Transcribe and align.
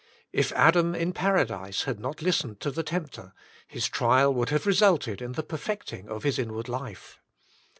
If 0.33 0.51
Adam 0.53 0.95
in 0.95 1.13
paradise 1.13 1.83
had 1.83 1.99
not 1.99 2.23
listened 2.23 2.59
to 2.61 2.71
the 2.71 2.81
tempter, 2.81 3.35
his 3.67 3.87
trial 3.87 4.33
would 4.33 4.49
have 4.49 4.65
resulted 4.65 5.21
in 5.21 5.33
the 5.33 5.43
per 5.43 5.57
fecting 5.57 6.07
of 6.09 6.23
his 6.23 6.39
inward 6.39 6.67
life. 6.67 7.19